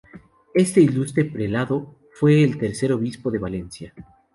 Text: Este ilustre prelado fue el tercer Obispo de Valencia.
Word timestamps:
Este 0.55 0.81
ilustre 0.81 1.25
prelado 1.25 1.93
fue 2.13 2.43
el 2.43 2.57
tercer 2.57 2.91
Obispo 2.91 3.29
de 3.29 3.37
Valencia. 3.37 3.93